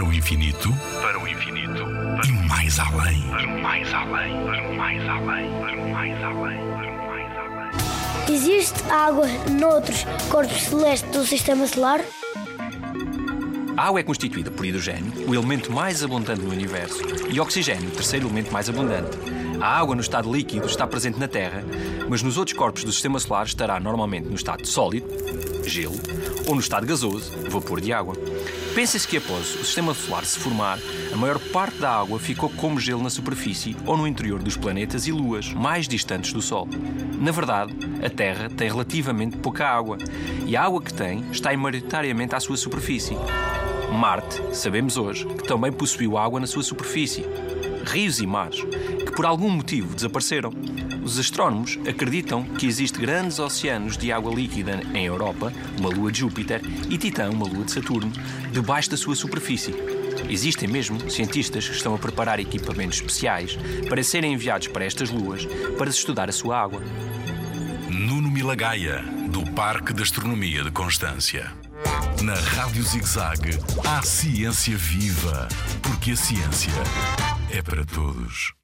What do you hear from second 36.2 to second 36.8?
do Sol.